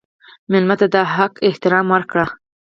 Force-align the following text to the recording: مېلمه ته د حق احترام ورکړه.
مېلمه 0.51 0.75
ته 0.79 0.87
د 0.93 0.95
حق 1.15 1.33
احترام 1.49 1.85
ورکړه. 1.95 2.25